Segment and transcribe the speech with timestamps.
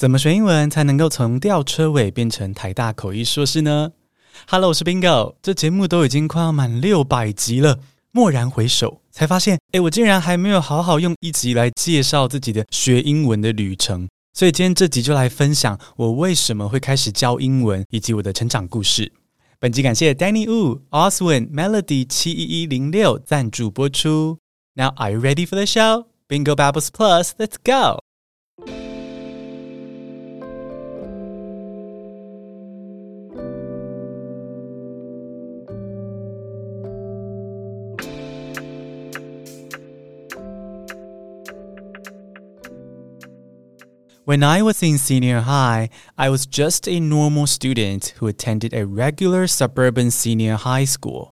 [0.00, 3.92] 怎么学英文才能够从吊车尾变成台大口译硕士呢
[4.48, 5.34] ？Hello，我是 Bingo。
[5.42, 7.78] 这节目都已经快要满六百集了，
[8.12, 14.08] 蓦然回首，才发现，诶，我竟然还没有好好用一集来介绍自己的学英文的旅程。
[14.32, 19.12] 所以今天这集就来分享我为什么会开始教英文，以及我的成长故事。
[19.58, 24.38] 本集感谢 Danny Wu、Oswin、Melody 七一一零六赞助播出。
[24.72, 26.06] Now are you ready for the show?
[26.26, 27.99] Bingo Babbles Plus, let's go!
[44.30, 48.86] When I was in senior high, I was just a normal student who attended a
[48.86, 51.32] regular suburban senior high school.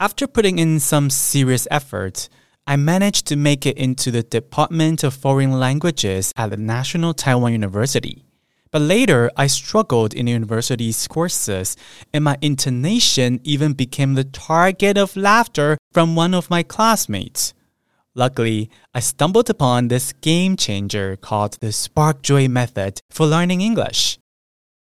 [0.00, 2.30] After putting in some serious effort,
[2.66, 7.52] I managed to make it into the Department of Foreign Languages at the National Taiwan
[7.52, 8.24] University.
[8.70, 11.76] But later, I struggled in the university's courses,
[12.14, 17.52] and my intonation even became the target of laughter from one of my classmates.
[18.14, 24.18] Luckily, I stumbled upon this game changer called the Spark Joy Method for learning English.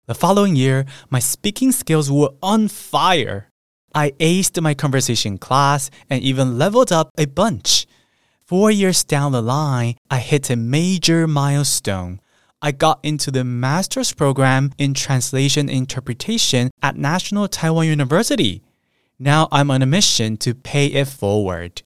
[0.06, 3.50] The following year, my speaking skills were on fire.
[3.92, 7.86] I aced my conversation class and even leveled up a bunch.
[8.44, 12.20] Four years down the line, I hit a major milestone.
[12.62, 18.62] I got into the master's program in translation interpretation at National Taiwan University.
[19.18, 21.82] Now I'm on a mission to pay it forward.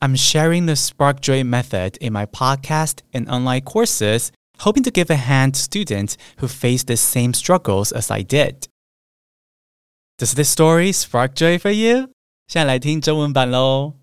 [0.00, 5.10] I'm sharing the Spark Joy method in my podcast and online courses, hoping to give
[5.10, 8.68] a hand to students who face the same struggles as I did.
[10.18, 12.10] Does this story spark joy for you?
[12.46, 13.94] 现在来听中文版喽。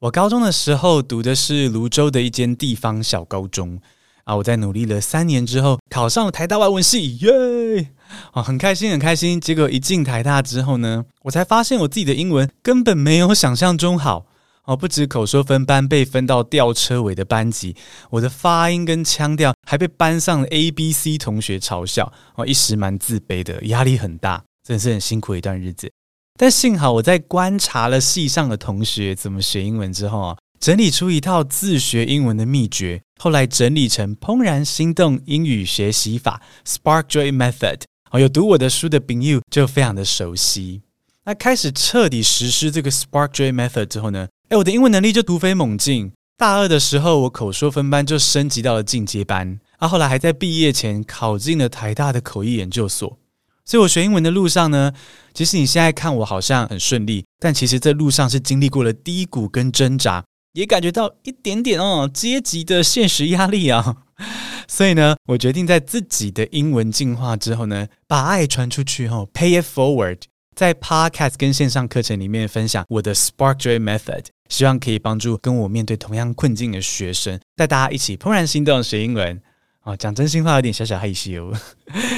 [0.00, 3.80] 我高中的时候读的是芦洲的一间地方小高中
[4.24, 7.90] 啊，我在努力了三年之后考上了台大外文系，耶！
[8.32, 9.40] 啊，很开心，很开心。
[9.40, 14.26] 结果一进台大之后呢，我才发现我自己的英文根本没有想象中好。
[14.65, 17.75] 哦，不止口说分班被分到吊车尾的班级，
[18.09, 25.91] 我的发音跟腔调还被班上 A、B、C 同学嘲笑，哦，一时蛮自卑的，压力很大，真的是很辛苦一段日子。
[26.37, 37.81] 但幸好我在观察了系上的同学怎么学英文之后啊，整理出一套自学英文的秘诀，后来整理成《怦然心动英语学习法》（Spark Joy Method）。
[38.11, 40.81] 哦，有读我的书的朋友就非常的熟悉。
[41.23, 46.11] 那开始彻底实施这个 Spark Joy Method 之后呢，哎，我的英文能力就突飞猛进。
[46.37, 53.17] 大二的时候，我口说分班就升级到了进阶班，啊，后来还在毕业前考进了台大的口译研究所。
[53.65, 54.93] 所以，我学英文的路上呢，
[55.33, 60.23] 其实你现在看我好像很顺利，但其实这路上是经历过了低谷跟挣扎，
[60.53, 64.03] 也感觉到一点点哦阶级的现实压力啊。
[64.67, 70.19] 所以呢，我决定在自己的英文进化之后呢，把爱传出去哦，pay it forward。
[70.55, 79.41] 在 Podcast 跟线上课程里面分享我的 Spark Joy Method，希望可以帮助跟我面对同样困境的学生，带大家一起怦然心动学英文。
[79.83, 81.53] 哦，讲真心话有点小小害羞，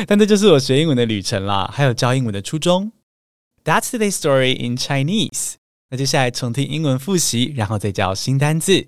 [0.07, 2.93] 但这就是我学英文的旅程啦，还有教英文的初衷。
[3.65, 5.55] That's today's story in Chinese。
[5.89, 8.87] 那接下来重听英文复习，然后再教新单字。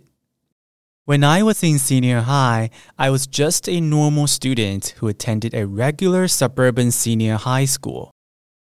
[1.05, 5.65] When I was in senior high, I was just a normal student who attended a
[5.65, 8.11] regular suburban senior high school.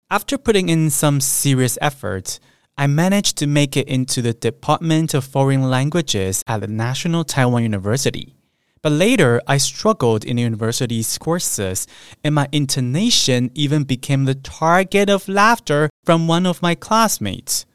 [0.10, 2.38] After putting in some serious effort,
[2.78, 7.64] I managed to make it into the Department of Foreign Languages at the National Taiwan
[7.64, 8.34] University.
[8.82, 11.86] But later, I struggled in university's courses,
[12.24, 17.66] and my intonation even became the target of laughter from one of my classmates.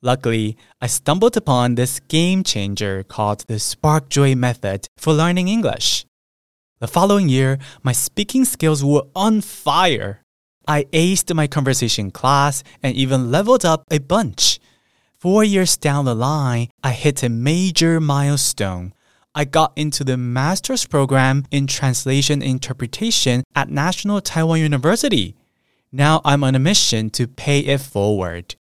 [0.00, 6.06] Luckily, I stumbled upon this game changer called the Spark Joy Method for learning English.
[6.78, 10.22] The following year, my speaking skills were on fire.
[10.67, 14.59] I aced my conversation class and even leveled up a bunch.
[15.19, 18.93] Four years down the line, I hit a major milestone.
[19.33, 25.35] I got into the master's program in translation interpretation at National Taiwan University.
[25.91, 28.55] Now I'm on a mission to pay it forward.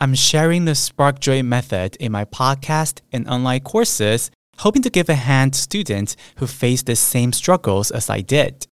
[0.00, 5.08] I'm sharing the Spark Joy method in my podcast and online courses, hoping to give
[5.08, 8.66] a hand to students who face the same struggles as I did.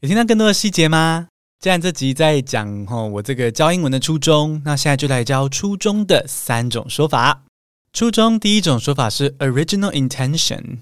[0.00, 1.28] 有听到更多的细节吗？
[1.59, 7.43] 既然这集在讲哈我这个教英文的初衷，那现在就来教初衷的三种说法。
[7.91, 10.77] 初衷第一种说法是 original intention。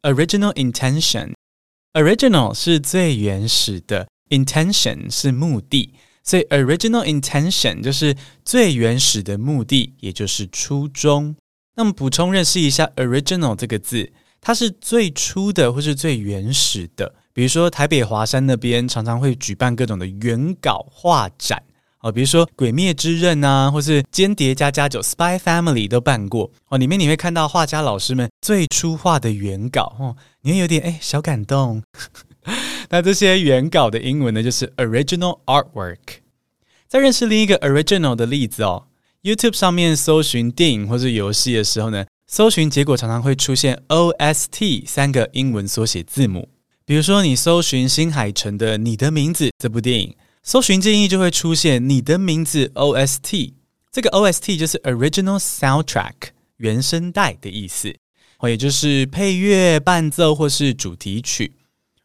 [0.00, 5.92] original intention，original 是最原始的，intention 是目的，
[6.22, 8.16] 所以 original intention 就是
[8.46, 11.36] 最原始的目的，也就是初衷。
[11.76, 14.10] 那么补充认识一下 original 这个字，
[14.40, 17.14] 它是最初的或是最原始的。
[17.34, 21.62] 比如说台北华山那边常常会举办各种的原稿画展。
[21.98, 26.76] 哦，比如说《鬼灭之刃》啊，或是《间谍家家酒》（Spy Family） 都办过哦。
[26.76, 31.82] 里面你会看到画家老师们最初画的原稿哦，你会有点哎小感动。
[32.90, 35.96] 那这些原稿的英文呢，就是 original artwork。
[36.86, 38.84] 再认识另一个 original 的例子哦
[39.22, 46.50] ，YouTube 上面搜寻电影或是游戏的时候呢，搜寻结果常常会出现 OST 三个英文缩写字母。
[46.86, 50.14] 比如说你搜寻新海诚的《你的名字》这部电影。
[50.46, 53.54] 搜寻建议就会出现你的名字 OST，
[53.90, 56.12] 这个 OST 就是 Original Soundtrack
[56.58, 57.96] 原声带的意思，
[58.40, 61.52] 哦也就是配乐、伴奏或是主题曲。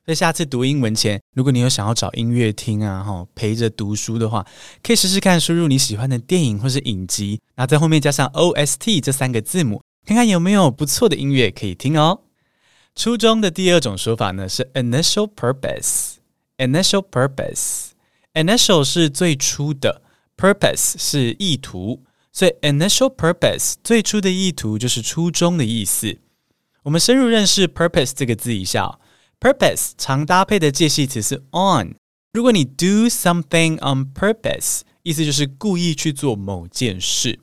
[0.05, 4.47] 在下次读英文前，如果你有想要找音乐听啊，哈，陪着读书的话，
[4.81, 12.21] 可以试试看输入你喜欢的电影或是影集，然后在后面加上 OST 这三个字母，看看有没有不错的音乐可以听哦。
[12.95, 17.89] 初中的第二种说法呢是 Initial Purpose，Initial Purpose。
[18.33, 20.03] Initial 是最初的
[20.37, 26.19] ，purpose 是意图，所以 initial purpose 最初的意图就是初衷的意思。
[26.83, 28.99] 我们深入认识 purpose 这个字一下
[29.39, 31.95] ，purpose 常搭配的介系词是 on。
[32.31, 37.39] 如果你 do something on purpose，意思就是故意去做某件事。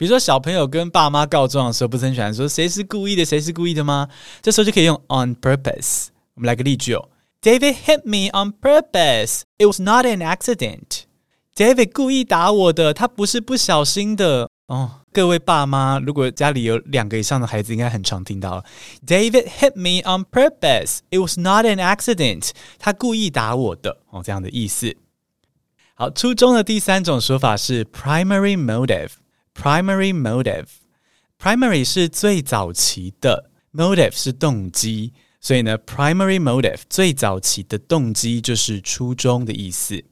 [0.00, 4.08] 比如说小朋友跟爸妈告状的时候，不是很喜欢说谁是故意的，谁是故意的吗？
[4.40, 6.06] 这时候就可以用 on purpose。
[6.32, 7.10] 我们来个例句哦。
[7.42, 9.42] David hit me on purpose.
[9.58, 11.02] It was not an accident.
[11.54, 14.48] David 故意打我的，他不是不小心的。
[14.68, 18.64] 哦，各位爸妈，如果家里有两个以上的孩子，应该很常听到
[19.06, 21.00] David hit me on purpose.
[21.10, 22.52] It was not an accident.
[22.78, 23.98] 他故意打我的。
[24.08, 24.96] 哦，这样的意思。
[25.92, 29.10] 好，初中的第三种说法是 primary motive.
[29.54, 30.66] Primary motive.
[31.38, 35.12] Primary 是最早期的，motive 是动机。
[35.40, 40.04] 所以呢，primary motive 最早期的动机就是初衷的意思。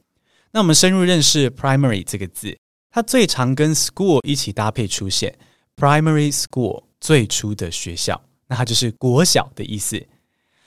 [0.51, 2.57] 那我们深入认识 primary 这个字，
[2.89, 5.37] 它最常跟 school 一起搭配出现。
[5.77, 10.03] primary school 最初的学校，那它就是国小的意思。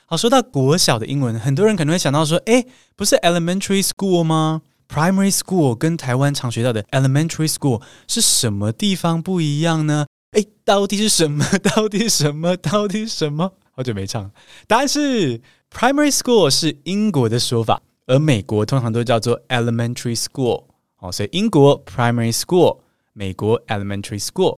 [0.06, 2.64] 好，说到国小的英文，很多人可能会想到说，诶，
[2.94, 10.06] 不是 elementary school 吗？primary school 跟台湾常学到的 elementary school 是什么地方不一样呢？
[10.32, 11.44] 诶，到底是什么？
[11.58, 12.56] 到底什么？
[12.56, 13.52] 到底什么？
[13.74, 14.30] 好久没唱，
[14.66, 15.40] 答案是
[15.70, 20.64] primary school 是英国的说法，而美国通常都叫做 elementary school。
[20.98, 22.80] 哦，所以英国 primary school，
[23.14, 24.56] 美国 elementary school。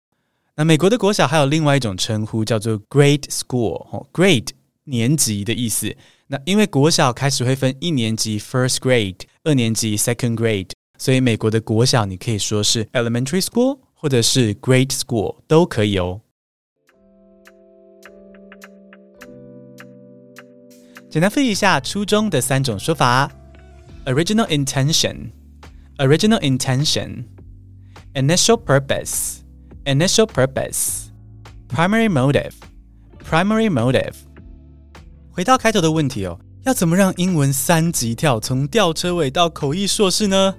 [0.57, 3.87] 那美国的国小还有另外一种称呼叫做 grade school。
[3.91, 4.49] 哦，grade
[4.85, 5.95] 年级的意思。
[6.27, 16.21] 那因为国小开始会分一年级 first grade，二年级 second grade，所以美国的国小你可以说是 elementary school 或者是 grade school 都可以哦。
[21.11, 23.31] 简单复习一下初中的三种说法
[24.07, 25.31] ：original intention、
[25.99, 27.25] original intention、
[28.15, 29.41] initial purpose、
[29.85, 31.09] initial purpose、
[31.69, 32.53] primary motive、
[33.23, 34.15] primary motive。
[35.35, 40.55] 回到开头的问题哦，要怎么让英文三级跳，从吊车尾到口译硕士呢？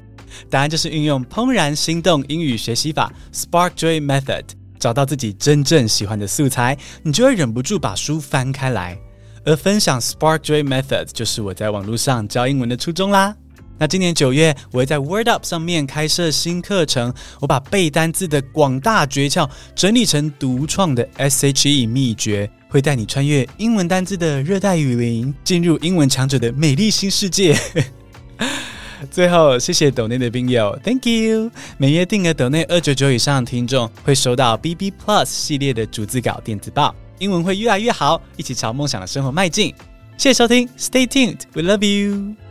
[0.50, 4.46] 答案就是运用怦然心动英语学习法 （Spark Joy Method），
[4.80, 8.98] 找到自己真正喜欢的素材，你就会忍不住把书翻开来。
[9.46, 13.36] 而分享 Spark Joy Method 就是我在网络上教英文的初衷啦。
[13.77, 27.58] 那今年九月，我会在 Word Up 上面开设新课程，我把背单字的广大诀窍整理成独创的 SHE 秘诀，会带你穿越英文单字的热带雨林，进入英文强者的美丽新世界。
[29.12, 31.51] 最后，谢谢抖内的宾友，Thank you。
[31.77, 36.96] 每月定额抖内二九九以上的听众会收到 BB Plus 系列的逐字稿电子报。
[37.20, 39.74] 英文会越来越好，一起朝梦想的生活迈进。
[40.18, 42.43] 谢谢收听，Stay tuned，We love you。